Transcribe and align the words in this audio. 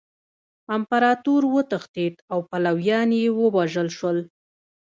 امپراطور 0.75 1.43
وتښتید 1.53 2.15
او 2.31 2.39
پلویان 2.49 3.09
یې 3.19 3.25
ووژل 3.37 3.87
شول. 3.97 4.17